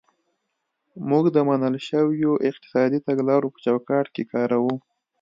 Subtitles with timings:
[1.09, 4.75] موږ د منل شویو اقتصادي تګلارو په چوکاټ کې کار کوو.